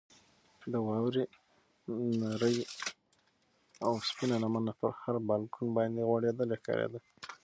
د 0.71 0.73
واورې 0.87 1.23
نرۍ 2.21 2.57
او 3.85 3.93
سپینه 4.07 4.35
لمنه 4.43 4.73
پر 4.79 4.91
هر 5.01 5.15
بالکن 5.29 5.65
باندې 5.77 6.07
غوړېدلې 6.09 6.55
ښکارېده. 6.61 6.99